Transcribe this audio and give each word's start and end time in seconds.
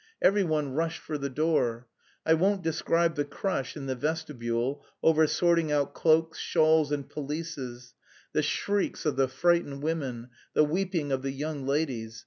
Every 0.19 0.43
one 0.43 0.73
rushed 0.73 0.99
for 0.99 1.19
the 1.19 1.29
door. 1.29 1.85
I 2.25 2.33
won't 2.33 2.63
describe 2.63 3.13
the 3.13 3.23
crush 3.23 3.77
in 3.77 3.85
the 3.85 3.93
vestibule 3.93 4.83
over 5.03 5.27
sorting 5.27 5.71
out 5.71 5.93
cloaks, 5.93 6.39
shawls, 6.39 6.91
and 6.91 7.07
pelisses, 7.07 7.93
the 8.33 8.41
shrieks 8.41 9.05
of 9.05 9.15
the 9.15 9.27
frightened 9.27 9.83
women, 9.83 10.29
the 10.55 10.63
weeping 10.63 11.11
of 11.11 11.21
the 11.21 11.29
young 11.29 11.67
ladies. 11.67 12.19